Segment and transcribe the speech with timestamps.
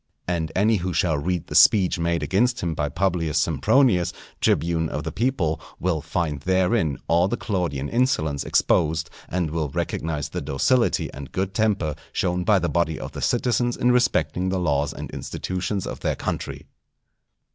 [0.27, 5.03] And any who shall read the speech made against him by Publius Sempronius, tribune of
[5.03, 11.13] the people, will find therein all the Claudian insolence exposed, and will recognize the docility
[11.13, 15.11] and good temper shown by the body of the citizens in respecting the laws and
[15.11, 16.65] institutions of their country.